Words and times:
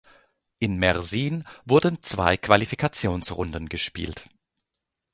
In 0.57 0.77
Mersin 0.77 1.43
wurden 1.63 2.01
zwei 2.01 2.35
Qualifikationsrunden 2.35 3.69
gespielt. 3.69 4.25